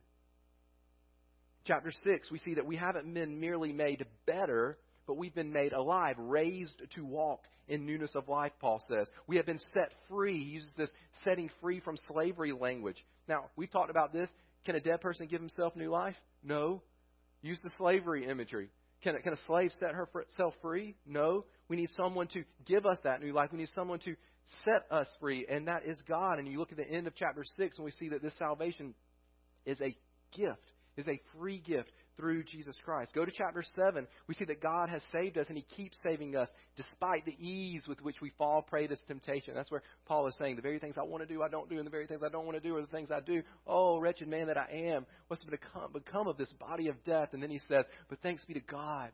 [1.69, 5.71] chapter 6, we see that we haven't been merely made better, but we've been made
[5.71, 9.07] alive, raised to walk in newness of life, Paul says.
[9.27, 10.43] We have been set free.
[10.43, 10.89] He uses this
[11.23, 13.05] setting free from slavery language.
[13.27, 14.31] Now, we've talked about this.
[14.65, 16.15] Can a dead person give himself new life?
[16.43, 16.81] No.
[17.43, 18.69] Use the slavery imagery.
[19.03, 20.95] Can a, can a slave set herself free?
[21.05, 21.45] No.
[21.67, 23.49] We need someone to give us that new life.
[23.51, 24.15] We need someone to
[24.65, 26.39] set us free, and that is God.
[26.39, 28.95] And you look at the end of chapter 6, and we see that this salvation
[29.67, 29.95] is a
[30.35, 33.11] gift is a free gift through Jesus Christ.
[33.15, 34.05] Go to chapter 7.
[34.27, 37.85] We see that God has saved us and He keeps saving us despite the ease
[37.87, 39.53] with which we fall prey to temptation.
[39.55, 41.77] That's where Paul is saying, The very things I want to do, I don't do,
[41.77, 43.41] and the very things I don't want to do are the things I do.
[43.65, 45.05] Oh, wretched man that I am.
[45.27, 47.29] What's become, become of this body of death?
[47.33, 49.11] And then he says, But thanks be to God.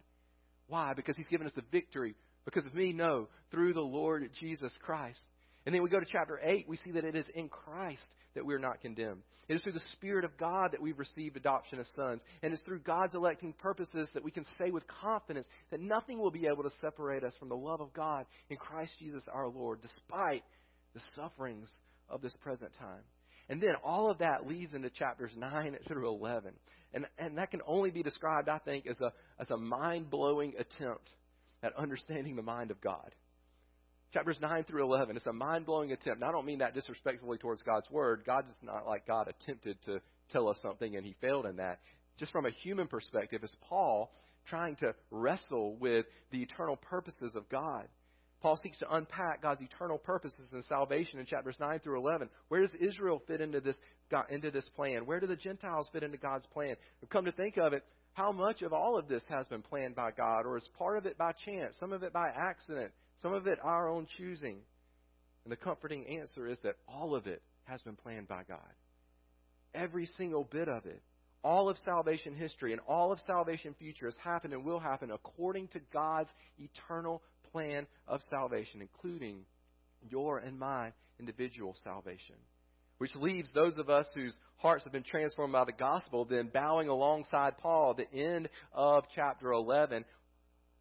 [0.68, 0.94] Why?
[0.96, 2.16] Because He's given us the victory.
[2.44, 2.94] Because of me?
[2.94, 3.28] No.
[3.52, 5.20] Through the Lord Jesus Christ.
[5.66, 8.04] And then we go to chapter 8, we see that it is in Christ
[8.36, 9.22] that we are not condemned.
[9.48, 12.22] It is through the Spirit of God that we've received adoption as sons.
[12.44, 16.32] And it's through God's electing purposes that we can say with confidence that nothing will
[16.32, 19.80] be able to separate us from the love of God in Christ Jesus our Lord,
[19.82, 20.44] despite
[20.94, 21.72] the sufferings
[22.10, 23.02] of this present time.
[23.50, 26.52] And then all of that leads into chapters 9 through 11.
[26.94, 30.54] And, and that can only be described, I think, as a, as a mind blowing
[30.58, 31.10] attempt
[31.62, 33.14] at understanding the mind of God.
[34.16, 35.18] Chapters 9 through 11.
[35.18, 36.22] It's a mind blowing attempt.
[36.22, 38.24] And I don't mean that disrespectfully towards God's Word.
[38.26, 40.00] God is not like God attempted to
[40.32, 41.80] tell us something and he failed in that.
[42.18, 44.10] Just from a human perspective, it's Paul
[44.48, 47.90] trying to wrestle with the eternal purposes of God.
[48.42, 52.30] Paul seeks to unpack God's eternal purposes in salvation in chapters 9 through 11.
[52.48, 53.76] Where does Israel fit into this,
[54.30, 55.06] into this plan?
[55.06, 56.78] Where do the Gentiles fit into God's plan?
[57.10, 60.12] Come to think of it, how much of all of this has been planned by
[60.12, 62.94] God, or is part of it by chance, some of it by accident?
[63.22, 64.58] Some of it our own choosing.
[65.44, 68.60] And the comforting answer is that all of it has been planned by God.
[69.74, 71.02] Every single bit of it.
[71.44, 75.68] All of salvation history and all of salvation future has happened and will happen according
[75.70, 79.42] to God's eternal plan of salvation, including
[80.10, 82.36] your and my individual salvation.
[82.98, 86.88] Which leaves those of us whose hearts have been transformed by the gospel then bowing
[86.88, 90.06] alongside Paul at the end of chapter 11,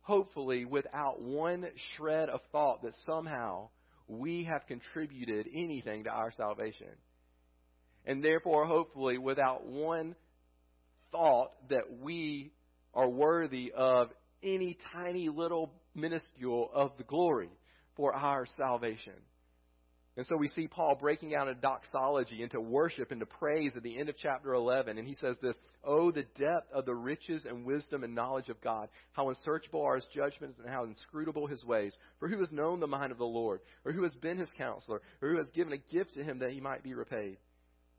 [0.05, 3.69] hopefully without one shred of thought that somehow
[4.07, 6.91] we have contributed anything to our salvation.
[8.07, 10.15] And therefore, hopefully, without one
[11.11, 12.53] thought that we
[12.93, 14.09] are worthy of
[14.43, 17.51] any tiny little minuscule of the glory
[17.97, 19.15] for our salvation.
[20.17, 23.99] And so we see Paul breaking out a doxology into worship, into praise at the
[23.99, 24.97] end of chapter 11.
[24.97, 28.61] And he says this Oh, the depth of the riches and wisdom and knowledge of
[28.61, 28.89] God.
[29.13, 31.97] How unsearchable are his judgments and how inscrutable his ways.
[32.21, 33.61] For who has known the mind of the Lord?
[33.85, 35.03] Or who has been his counselor?
[35.21, 37.39] Or who has given a gift to him that he might be repaid?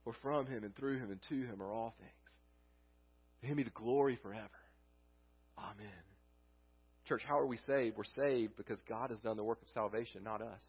[0.05, 2.37] For from him and through him and to him are all things.
[3.41, 4.49] To him be the glory forever.
[5.57, 5.87] Amen.
[7.09, 7.97] Church, how are we saved?
[7.97, 10.63] We're saved because God has done the work of salvation, not us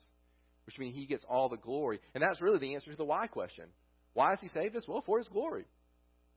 [0.67, 2.01] which means he gets all the glory.
[2.15, 3.67] And that's really the answer to the why question.
[4.15, 4.87] Why has he saved us?
[4.89, 5.65] Well, for his glory.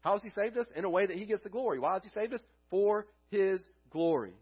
[0.01, 0.67] How has He saved us?
[0.75, 1.79] In a way that He gets the glory.
[1.79, 2.43] Why has He saved us?
[2.69, 4.33] For His glory.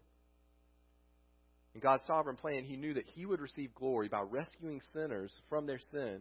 [1.74, 5.66] In God's sovereign plan, He knew that He would receive glory by rescuing sinners from
[5.66, 6.20] their sin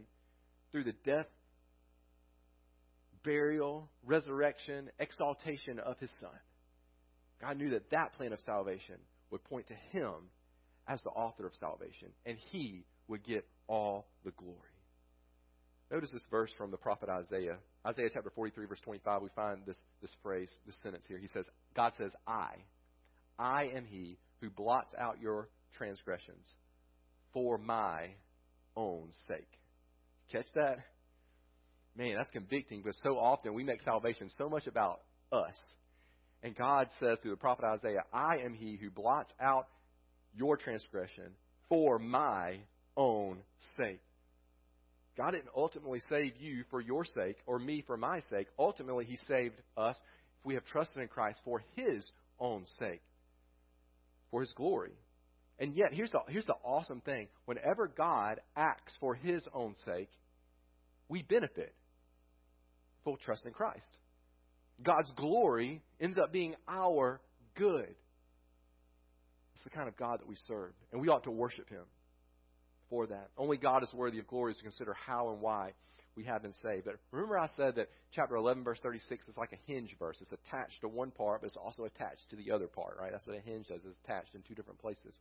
[0.71, 1.27] through the death,
[3.23, 6.29] burial, resurrection, exaltation of His Son.
[7.39, 8.95] God knew that that plan of salvation
[9.29, 10.13] would point to Him
[10.87, 14.55] as the author of salvation, and He would get all the glory.
[15.91, 17.57] Notice this verse from the prophet Isaiah.
[17.85, 21.17] Isaiah chapter 43, verse 25, we find this, this phrase, this sentence here.
[21.17, 22.55] He says, God says, I,
[23.39, 26.45] I am He who blots out your transgressions
[27.33, 28.09] for my
[28.75, 29.47] own sake.
[30.31, 30.79] Catch that?
[31.95, 35.01] Man, that's convicting because so often we make salvation so much about
[35.31, 35.55] us.
[36.43, 39.67] And God says through the prophet Isaiah, I am He who blots out
[40.35, 41.31] your transgression
[41.69, 42.57] for my
[42.97, 43.37] own
[43.77, 44.01] sake.
[45.15, 48.47] God didn't ultimately save you for your sake or me for my sake.
[48.59, 49.95] Ultimately, He saved us
[50.39, 52.05] if we have trusted in Christ for His
[52.39, 53.01] own sake,
[54.29, 54.93] for His glory.
[55.59, 57.27] And yet, here's the, here's the awesome thing.
[57.45, 60.09] Whenever God acts for His own sake,
[61.09, 61.73] we benefit.
[63.03, 63.87] Full trust in Christ.
[64.83, 67.19] God's glory ends up being our
[67.55, 67.95] good.
[69.55, 71.85] It's the kind of God that we serve, and we ought to worship Him
[72.89, 73.29] for that.
[73.37, 75.73] Only God is worthy of glory to consider how and why
[76.17, 76.85] we have been saved.
[76.85, 80.17] But remember, I said that chapter 11, verse 36 is like a hinge verse.
[80.19, 83.11] It's attached to one part, but it's also attached to the other part, right?
[83.11, 85.13] That's what a hinge does, it's attached in two different places.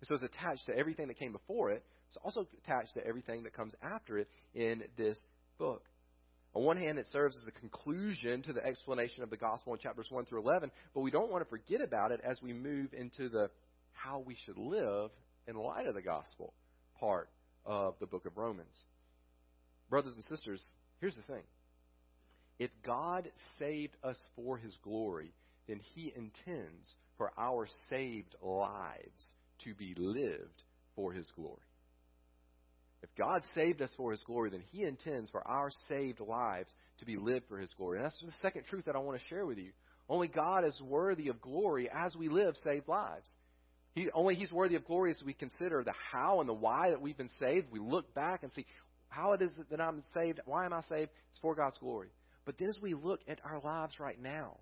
[0.00, 1.84] And so it's attached to everything that came before it.
[2.08, 5.18] It's also attached to everything that comes after it in this
[5.58, 5.84] book.
[6.54, 9.78] On one hand, it serves as a conclusion to the explanation of the gospel in
[9.78, 12.92] chapters 1 through 11, but we don't want to forget about it as we move
[12.92, 13.50] into the
[13.92, 15.10] how we should live
[15.46, 16.52] in light of the gospel
[16.98, 17.28] part
[17.64, 18.84] of the book of Romans.
[19.90, 20.62] Brothers and sisters,
[21.00, 21.42] here's the thing.
[22.58, 23.28] If God
[23.58, 25.32] saved us for his glory,
[25.68, 29.28] then he intends for our saved lives
[29.64, 30.62] to be lived
[30.94, 31.62] for his glory.
[33.02, 37.04] If God saved us for his glory, then he intends for our saved lives to
[37.04, 37.98] be lived for his glory.
[37.98, 39.72] And that's the second truth that I want to share with you.
[40.08, 43.30] Only God is worthy of glory as we live saved lives.
[43.94, 47.00] He, only He's worthy of glory as we consider the how and the why that
[47.00, 47.68] we've been saved.
[47.70, 48.66] We look back and see
[49.08, 50.40] how it is that I'm saved.
[50.44, 51.10] Why am I saved?
[51.30, 52.08] It's for God's glory.
[52.44, 54.58] But then as we look at our lives right now,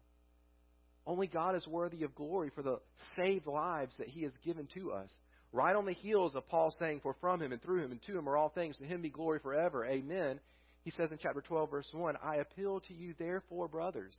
[1.07, 2.79] only God is worthy of glory for the
[3.16, 5.12] saved lives that He has given to us.
[5.53, 8.16] Right on the heels of Paul saying, For from Him and through Him and to
[8.16, 9.85] Him are all things, to Him be glory forever.
[9.85, 10.40] Amen.
[10.85, 14.16] He says in chapter 12, verse 1, I appeal to you, therefore, brothers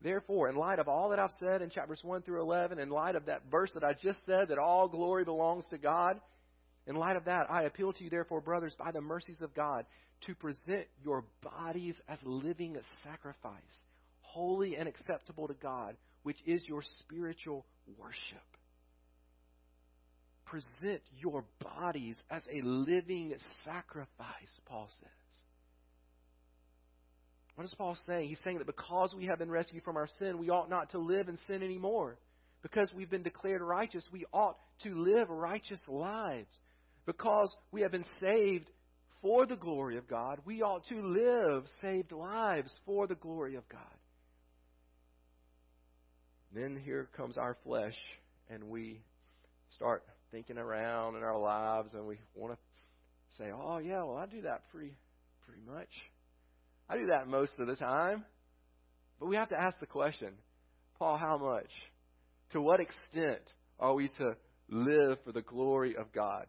[0.00, 3.16] Therefore, in light of all that I've said in chapters 1 through 11, in light
[3.16, 6.20] of that verse that I just said, that all glory belongs to God,
[6.86, 9.84] in light of that, I appeal to you, therefore, brothers, by the mercies of God,
[10.26, 13.78] to present your bodies as living sacrifice,
[14.20, 17.66] holy and acceptable to God, which is your spiritual
[17.98, 18.38] worship.
[20.46, 23.34] Present your bodies as a living
[23.64, 25.27] sacrifice, Paul says.
[27.58, 28.28] What is Paul saying?
[28.28, 30.98] He's saying that because we have been rescued from our sin, we ought not to
[30.98, 32.16] live in sin anymore.
[32.62, 36.56] Because we've been declared righteous, we ought to live righteous lives.
[37.04, 38.70] Because we have been saved
[39.20, 43.68] for the glory of God, we ought to live saved lives for the glory of
[43.68, 43.80] God.
[46.54, 47.98] Then here comes our flesh,
[48.48, 49.00] and we
[49.70, 52.58] start thinking around in our lives, and we want to
[53.36, 54.94] say, "Oh yeah, well I do that pretty,
[55.44, 55.88] pretty much."
[56.88, 58.24] I do that most of the time.
[59.20, 60.32] But we have to ask the question
[60.98, 61.70] Paul, how much?
[62.52, 64.36] To what extent are we to
[64.68, 66.46] live for the glory of God?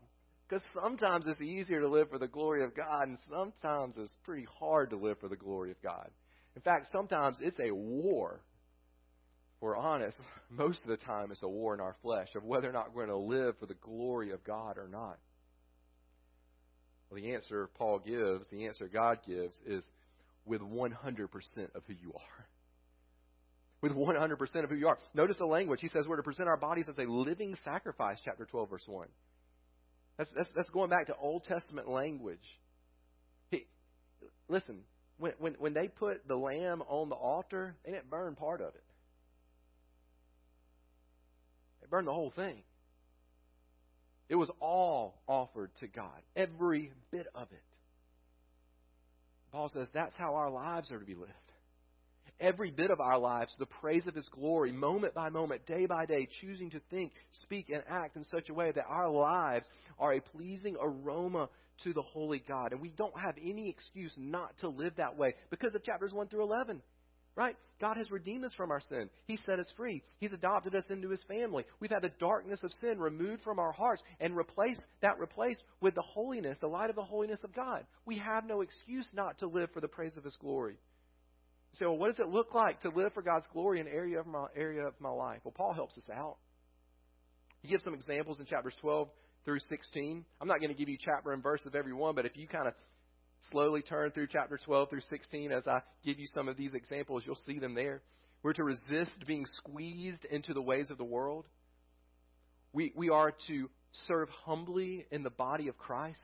[0.47, 4.47] Because sometimes it's easier to live for the glory of God, and sometimes it's pretty
[4.59, 6.09] hard to live for the glory of God.
[6.55, 8.41] In fact, sometimes it's a war.
[9.55, 10.17] If we're honest,
[10.49, 13.05] most of the time it's a war in our flesh of whether or not we're
[13.05, 15.19] going to live for the glory of God or not.
[17.09, 19.85] Well, the answer Paul gives, the answer God gives, is
[20.49, 20.91] with 100%
[21.75, 22.45] of who you are.
[23.81, 24.97] With 100% of who you are.
[25.13, 25.79] Notice the language.
[25.79, 29.07] He says we're to present our bodies as a living sacrifice, chapter 12, verse 1.
[30.17, 32.43] That's, that's, that's going back to Old Testament language.
[33.51, 33.67] He,
[34.49, 34.81] listen,
[35.17, 38.75] when, when, when they put the lamb on the altar, they didn't burn part of
[38.75, 38.83] it,
[41.79, 42.63] they burned the whole thing.
[44.27, 47.68] It was all offered to God, every bit of it.
[49.51, 51.33] Paul says that's how our lives are to be lived.
[52.39, 56.05] Every bit of our lives, the praise of His glory, moment by moment, day by
[56.05, 59.67] day, choosing to think, speak, and act in such a way that our lives
[59.99, 61.49] are a pleasing aroma
[61.83, 62.71] to the Holy God.
[62.71, 66.29] And we don't have any excuse not to live that way because of chapters 1
[66.29, 66.81] through 11.
[67.35, 67.55] Right?
[67.79, 69.09] God has redeemed us from our sin.
[69.25, 70.03] He set us free.
[70.19, 71.63] He's adopted us into His family.
[71.79, 75.95] We've had the darkness of sin removed from our hearts and replaced that replaced with
[75.95, 77.85] the holiness, the light of the holiness of God.
[78.05, 80.77] We have no excuse not to live for the praise of His glory.
[81.71, 84.19] You say, well, what does it look like to live for God's glory in area
[84.19, 85.39] of my area of my life?
[85.43, 86.37] Well, Paul helps us out.
[87.61, 89.07] He gives some examples in chapters 12
[89.45, 90.25] through 16.
[90.41, 92.47] I'm not going to give you chapter and verse of every one, but if you
[92.47, 92.73] kind of
[93.51, 97.23] slowly turn through chapter 12 through 16 as I give you some of these examples.
[97.25, 98.01] You'll see them there.
[98.43, 101.45] We're to resist being squeezed into the ways of the world.
[102.71, 103.69] We, we are to
[104.07, 106.17] serve humbly in the body of Christ.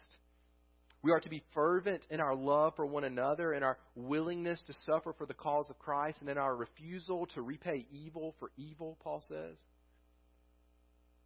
[1.01, 4.73] We are to be fervent in our love for one another, in our willingness to
[4.86, 8.97] suffer for the cause of Christ, and in our refusal to repay evil for evil,
[9.04, 9.58] Paul says.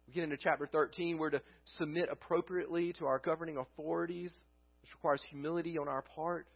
[0.06, 1.18] We get into chapter 13.
[1.18, 1.42] We're to
[1.78, 4.34] submit appropriately to our governing authorities
[4.82, 6.46] which requires humility on our part.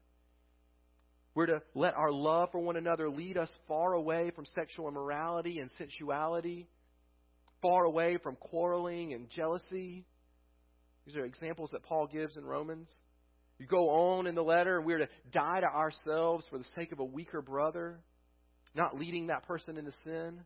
[1.35, 5.59] We're to let our love for one another lead us far away from sexual immorality
[5.59, 6.69] and sensuality,
[7.61, 10.07] far away from quarreling and jealousy.
[11.07, 12.89] These are examples that Paul gives in Romans.
[13.59, 16.93] You go on in the letter, and we're to die to ourselves for the sake
[16.93, 18.01] of a weaker brother,
[18.75, 20.41] not leading that person into sin.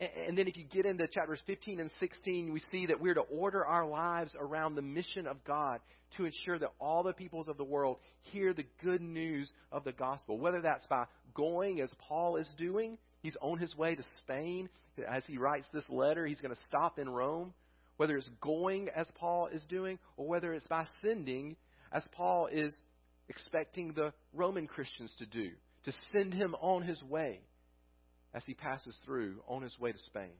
[0.00, 3.20] And then if you get into chapters 15 and 16, we see that we're to
[3.20, 5.80] order our lives around the mission of God
[6.16, 9.92] to ensure that all the peoples of the world hear the good news of the
[9.92, 10.38] gospel.
[10.38, 14.68] Whether that's by going, as Paul is doing, he's on his way to Spain.
[15.08, 17.52] As he writes this letter, he's going to stop in Rome.
[17.96, 21.56] Whether it's going, as Paul is doing, or whether it's by sending,
[21.90, 22.72] as Paul is
[23.28, 25.50] expecting the Roman Christians to do,
[25.84, 27.40] to send him on his way
[28.38, 30.30] as he passes through on his way to Spain.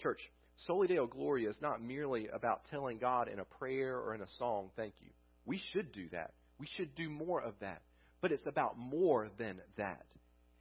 [0.00, 0.20] Church,
[0.66, 4.28] Soli Deo Gloria is not merely about telling God in a prayer or in a
[4.38, 5.10] song, thank you.
[5.44, 6.34] We should do that.
[6.60, 7.82] We should do more of that.
[8.20, 10.06] But it's about more than that.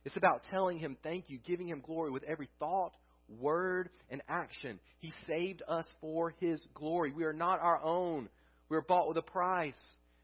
[0.04, 2.94] It's about telling Him thank you, giving Him glory with every thought,
[3.40, 4.80] word, and action.
[4.98, 7.12] He saved us for His glory.
[7.12, 8.30] We are not our own.
[8.70, 9.80] We are bought with a price.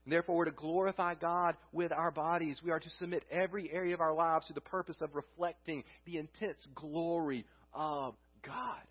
[0.05, 2.59] And therefore, we're to glorify God with our bodies.
[2.63, 6.17] We are to submit every area of our lives to the purpose of reflecting the
[6.17, 8.81] intense glory of God.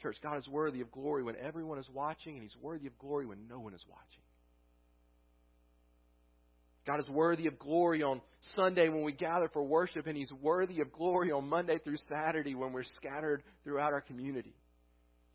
[0.00, 3.26] Church, God is worthy of glory when everyone is watching, and He's worthy of glory
[3.26, 4.22] when no one is watching.
[6.86, 8.20] God is worthy of glory on
[8.56, 12.54] Sunday when we gather for worship, and He's worthy of glory on Monday through Saturday
[12.54, 14.54] when we're scattered throughout our community.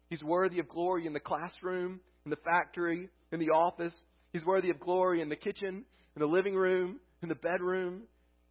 [0.09, 3.95] He's worthy of glory in the classroom, in the factory, in the office,
[4.33, 8.03] He's worthy of glory in the kitchen, in the living room, in the bedroom.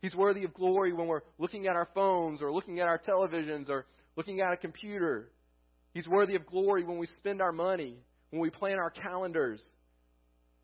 [0.03, 3.69] He's worthy of glory when we're looking at our phones or looking at our televisions
[3.69, 3.87] or
[4.17, 5.31] looking at a computer.
[5.95, 7.97] He's worthy of glory when we spend our money,
[8.31, 9.65] when we plan our calendars.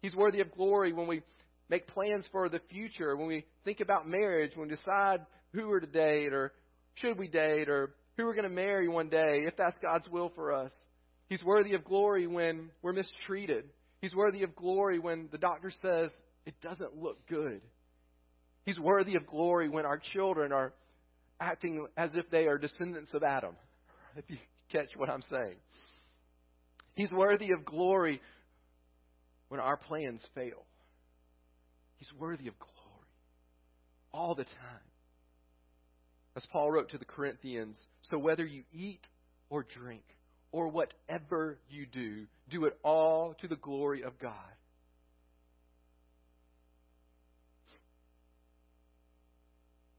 [0.03, 1.23] He's worthy of glory when we
[1.69, 5.81] make plans for the future, when we think about marriage, when we decide who we're
[5.81, 6.53] to date or
[6.95, 10.31] should we date or who we're going to marry one day, if that's God's will
[10.35, 10.73] for us.
[11.29, 13.65] He's worthy of glory when we're mistreated,
[14.05, 16.11] He's worthy of glory when the doctor says
[16.45, 17.63] it doesn't look good.
[18.67, 20.75] He's worthy of glory when our children are
[21.41, 23.57] acting as if they are descendants of Adam,
[24.17, 24.37] if you
[24.71, 25.57] catch what I'm saying.
[26.97, 28.21] He's worthy of glory
[29.49, 30.67] when our plans fail.
[31.97, 33.09] He's worthy of glory
[34.13, 34.85] all the time.
[36.37, 39.07] As Paul wrote to the Corinthians, so whether you eat
[39.49, 40.05] or drink,
[40.55, 44.31] or whatever you do, do it all to the glory of God.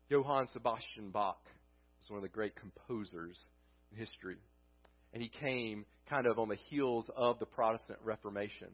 [0.07, 1.41] Johann Sebastian Bach
[1.99, 3.37] was one of the great composers
[3.91, 4.37] in history.
[5.11, 8.69] And he came kind of on the heels of the Protestant Reformation.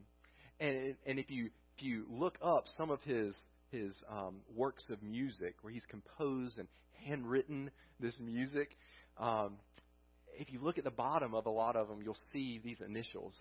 [0.59, 3.35] And, and if, you, if you look up some of his,
[3.71, 6.67] his um, works of music, where he's composed and
[7.07, 8.77] handwritten this music,
[9.17, 9.53] um,
[10.41, 13.37] if you look at the bottom of a lot of them, you'll see these initials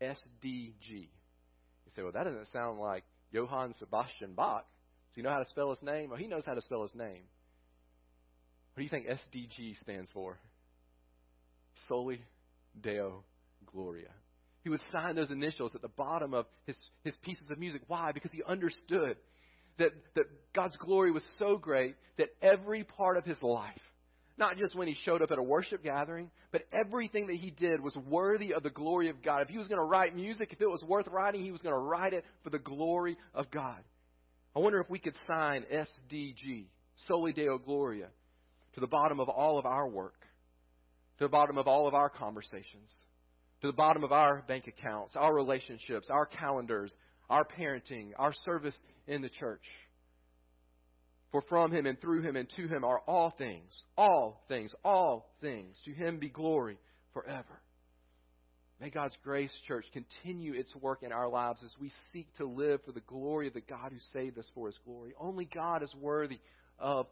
[0.00, 0.90] SDG.
[0.90, 3.02] You say, well, that doesn't sound like
[3.32, 4.66] Johann Sebastian Bach.
[5.12, 6.10] So you know how to spell his name?
[6.10, 7.22] Well, he knows how to spell his name.
[8.74, 10.38] What do you think SDG stands for?
[11.88, 12.20] Soli
[12.78, 13.24] Deo
[13.72, 14.10] Gloria.
[14.64, 17.82] He would sign those initials at the bottom of his, his pieces of music.
[17.86, 18.12] Why?
[18.12, 19.16] Because he understood
[19.78, 23.80] that, that God's glory was so great that every part of his life
[24.36, 27.80] not just when he showed up at a worship gathering, but everything that he did
[27.80, 29.42] was worthy of the glory of God.
[29.42, 31.74] If he was going to write music, if it was worth writing, he was going
[31.74, 33.78] to write it for the glory of God.
[34.56, 36.66] I wonder if we could sign SDG,
[37.06, 38.08] Soli Deo Gloria,
[38.74, 40.20] to the bottom of all of our work,
[41.18, 42.92] to the bottom of all of our conversations,
[43.60, 46.92] to the bottom of our bank accounts, our relationships, our calendars,
[47.30, 49.62] our parenting, our service in the church.
[51.34, 55.34] For from him and through him and to him are all things, all things, all
[55.40, 55.76] things.
[55.84, 56.78] To him be glory
[57.12, 57.60] forever.
[58.80, 62.84] May God's grace, church, continue its work in our lives as we seek to live
[62.84, 65.12] for the glory of the God who saved us for his glory.
[65.18, 66.38] Only God is worthy
[66.78, 67.08] of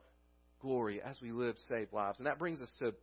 [0.61, 2.21] glory as we live saved lives.
[2.21, 2.95] And that brings us to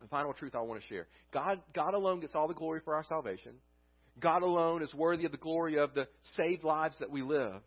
[0.00, 1.06] the final truth I want to share.
[1.34, 3.52] God, God alone gets all the glory for our salvation.
[4.18, 6.08] God alone is worthy of the glory of the
[6.38, 7.60] saved lives that we live.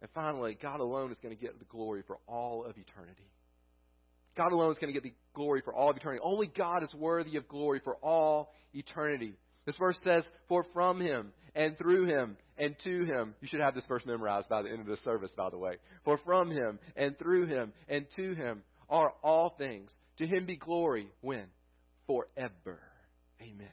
[0.00, 3.30] And finally, God alone is going to get the glory for all of eternity.
[4.36, 6.20] God alone is going to get the glory for all of eternity.
[6.22, 9.34] Only God is worthy of glory for all eternity.
[9.66, 13.74] This verse says, For from him and through him and to him, you should have
[13.74, 15.74] this verse memorized by the end of the service, by the way.
[16.04, 19.90] For from him and through him and to him are all things.
[20.18, 21.08] To him be glory.
[21.20, 21.46] When?
[22.06, 22.80] Forever.
[23.42, 23.68] Amen.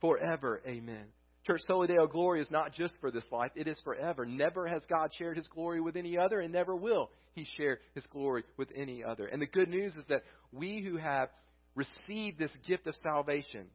[0.00, 0.62] Forever.
[0.66, 1.04] Amen.
[1.46, 4.26] Church, Soli Deo glory is not just for this life, it is forever.
[4.26, 8.04] Never has God shared his glory with any other, and never will he share his
[8.06, 9.26] glory with any other.
[9.26, 11.28] And the good news is that we who have
[11.76, 13.66] received this gift of salvation,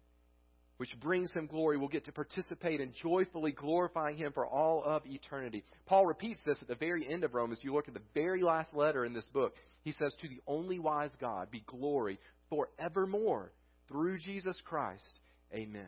[0.77, 5.03] which brings him glory, will get to participate in joyfully glorifying him for all of
[5.05, 5.63] eternity.
[5.85, 7.59] Paul repeats this at the very end of Romans.
[7.61, 9.53] You look at the very last letter in this book.
[9.83, 12.19] He says, To the only wise God be glory
[12.49, 13.53] forevermore
[13.87, 15.19] through Jesus Christ.
[15.53, 15.87] Amen.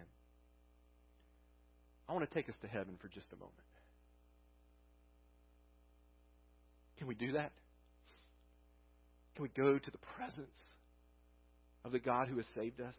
[2.08, 3.54] I want to take us to heaven for just a moment.
[6.98, 7.52] Can we do that?
[9.36, 10.68] Can we go to the presence
[11.84, 12.96] of the God who has saved us?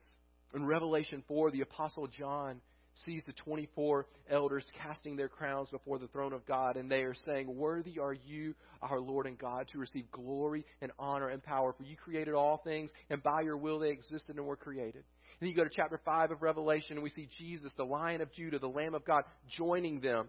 [0.55, 2.61] In Revelation 4, the Apostle John
[3.05, 7.15] sees the 24 elders casting their crowns before the throne of God, and they are
[7.27, 11.73] saying, Worthy are you, our Lord and God, to receive glory and honor and power,
[11.73, 15.05] for you created all things, and by your will they existed and were created.
[15.41, 18.33] And you go to chapter 5 of Revelation, and we see Jesus, the Lion of
[18.33, 19.25] Judah, the Lamb of God,
[19.57, 20.29] joining them.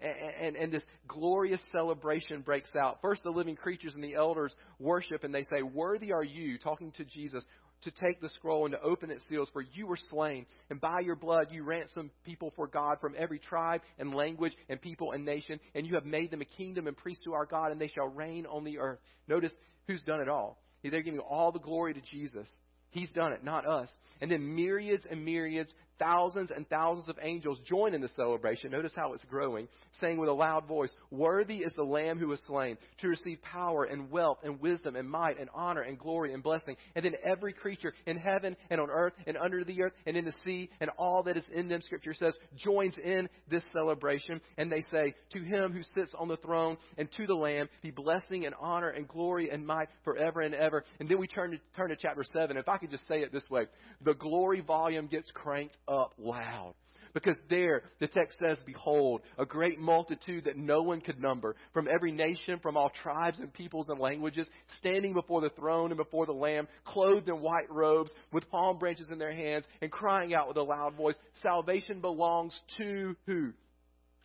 [0.00, 2.98] And, and, and, this glorious celebration breaks out.
[3.00, 6.92] First, the living creatures and the elders worship, and they say, Worthy are you, talking
[6.98, 7.42] to Jesus,
[7.82, 11.00] to take the scroll and to open its seals, for you were slain, and by
[11.00, 15.24] your blood you ransomed people for God from every tribe and language and people and
[15.24, 17.88] nation, and you have made them a kingdom and priests to our God, and they
[17.88, 18.98] shall reign on the earth.
[19.28, 19.52] Notice
[19.86, 20.58] who's done it all.
[20.82, 22.48] They're giving all the glory to Jesus.
[22.96, 23.90] He's done it, not us.
[24.22, 28.70] And then myriads and myriads, thousands and thousands of angels join in the celebration.
[28.70, 29.68] Notice how it's growing,
[30.00, 33.84] saying with a loud voice, Worthy is the Lamb who was slain to receive power
[33.84, 36.76] and wealth and wisdom and might and honor and glory and blessing.
[36.94, 40.24] And then every creature in heaven and on earth and under the earth and in
[40.24, 44.40] the sea and all that is in them, Scripture says, joins in this celebration.
[44.58, 47.90] And they say, To him who sits on the throne and to the Lamb be
[47.90, 50.84] blessing and honor and glory and might forever and ever.
[51.00, 52.56] And then we turn to, turn to chapter 7.
[52.56, 53.66] If I could just say it this way
[54.02, 56.74] the glory volume gets cranked up loud.
[57.16, 61.88] Because there, the text says, Behold, a great multitude that no one could number, from
[61.88, 64.46] every nation, from all tribes and peoples and languages,
[64.80, 69.08] standing before the throne and before the Lamb, clothed in white robes, with palm branches
[69.10, 73.54] in their hands, and crying out with a loud voice, Salvation belongs to who?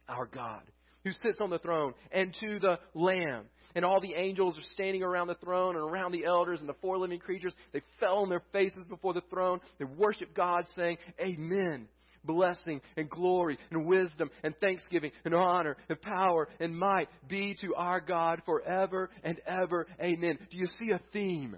[0.10, 0.64] Our God,
[1.06, 3.46] who sits on the throne, and to the Lamb.
[3.76, 6.76] And all the angels are standing around the throne and around the elders and the
[6.82, 7.54] four living creatures.
[7.74, 9.60] They fell on their faces before the throne.
[9.80, 11.88] They worship God, saying, Amen
[12.24, 17.74] blessing and glory and wisdom and thanksgiving and honor and power and might be to
[17.76, 19.88] our God forever and ever.
[20.00, 20.38] Amen.
[20.50, 21.58] Do you see a theme?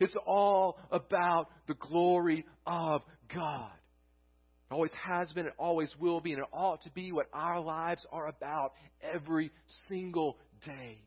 [0.00, 3.02] It's all about the glory of
[3.32, 3.70] God.
[4.70, 7.60] It always has been, it always will be, and it ought to be what our
[7.60, 9.50] lives are about every
[9.88, 10.98] single day.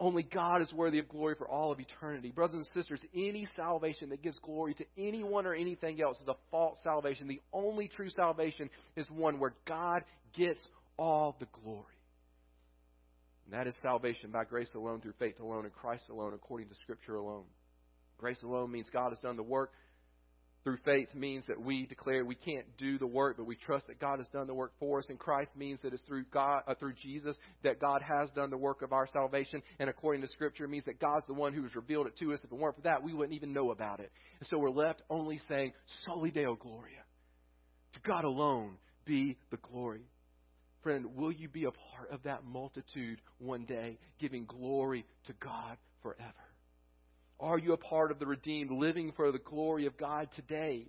[0.00, 2.30] Only God is worthy of glory for all of eternity.
[2.30, 6.36] Brothers and sisters, any salvation that gives glory to anyone or anything else is a
[6.50, 7.28] false salvation.
[7.28, 10.02] The only true salvation is one where God
[10.34, 11.84] gets all the glory.
[13.44, 16.74] And that is salvation by grace alone, through faith alone, in Christ alone, according to
[16.76, 17.44] Scripture alone.
[18.16, 19.72] Grace alone means God has done the work
[20.62, 23.98] through faith means that we declare we can't do the work, but we trust that
[23.98, 25.06] God has done the work for us.
[25.08, 28.58] And Christ means that it's through God, uh, through Jesus, that God has done the
[28.58, 29.62] work of our salvation.
[29.78, 32.34] And according to Scripture, it means that God's the one who has revealed it to
[32.34, 32.40] us.
[32.44, 34.12] If it weren't for that, we wouldn't even know about it.
[34.38, 35.72] And so we're left only saying,
[36.04, 37.04] Soli Deo Gloria.
[37.94, 40.04] To God alone be the glory.
[40.82, 45.78] Friend, will you be a part of that multitude one day, giving glory to God
[46.02, 46.49] forever?
[47.40, 50.86] Are you a part of the redeemed, living for the glory of God today?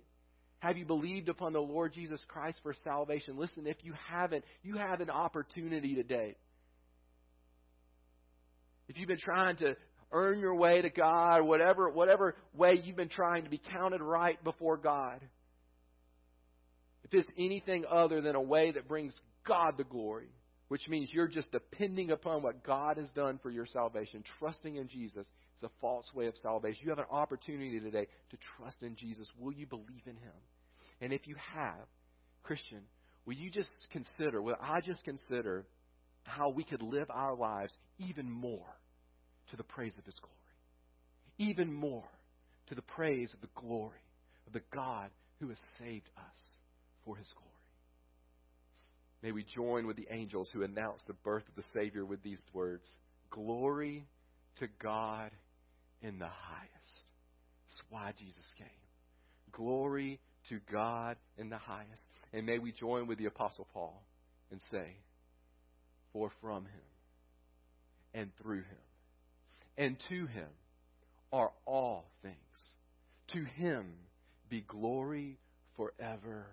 [0.58, 3.36] Have you believed upon the Lord Jesus Christ for salvation?
[3.36, 6.36] Listen, if you haven't, you have an opportunity today.
[8.88, 9.74] If you've been trying to
[10.12, 14.42] earn your way to God, whatever, whatever way you've been trying to be counted right
[14.44, 15.20] before God,
[17.04, 19.14] if it's anything other than a way that brings
[19.46, 20.28] God the glory,
[20.72, 24.88] which means you're just depending upon what God has done for your salvation, trusting in
[24.88, 25.28] Jesus.
[25.54, 26.80] It's a false way of salvation.
[26.84, 29.28] You have an opportunity today to trust in Jesus.
[29.38, 30.32] Will you believe in him?
[31.02, 31.84] And if you have,
[32.42, 32.78] Christian,
[33.26, 35.66] will you just consider, will I just consider
[36.22, 38.74] how we could live our lives even more
[39.50, 41.50] to the praise of his glory?
[41.50, 42.08] Even more
[42.68, 44.00] to the praise of the glory
[44.46, 46.40] of the God who has saved us
[47.04, 47.51] for his glory.
[49.22, 52.42] May we join with the angels who announced the birth of the Savior with these
[52.52, 52.88] words
[53.30, 54.06] Glory
[54.58, 55.30] to God
[56.02, 57.06] in the highest.
[57.68, 58.66] That's why Jesus came.
[59.52, 62.02] Glory to God in the highest.
[62.32, 64.02] And may we join with the Apostle Paul
[64.50, 64.96] and say,
[66.12, 66.70] For from him
[68.14, 68.82] and through him
[69.76, 70.48] and to him
[71.32, 72.36] are all things.
[73.32, 73.86] To him
[74.50, 75.38] be glory
[75.76, 76.46] forever.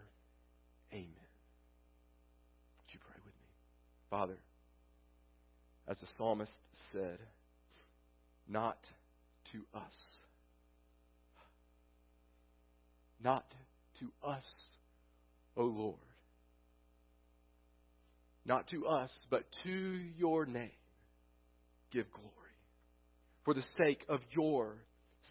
[0.93, 1.05] Amen.
[2.77, 3.49] Would you pray with me?
[4.09, 4.37] Father,
[5.87, 6.51] as the psalmist
[6.91, 7.19] said,
[8.47, 8.77] not
[9.51, 9.95] to us.
[13.23, 13.45] Not
[13.99, 14.45] to us,
[15.57, 15.95] O Lord.
[18.45, 20.71] Not to us, but to your name
[21.91, 22.29] give glory.
[23.45, 24.77] For the sake of your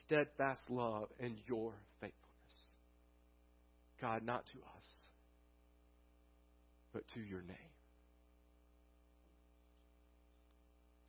[0.05, 2.15] steadfast love and your faithfulness.
[4.01, 5.07] God, not to us,
[6.93, 7.57] but to your name.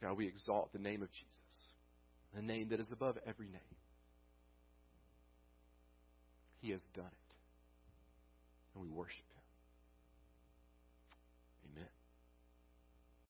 [0.02, 1.68] God, we exalt the name of Jesus,
[2.34, 3.60] the name that is above every name.
[6.62, 7.36] He has done it,
[8.76, 9.39] and we worship him.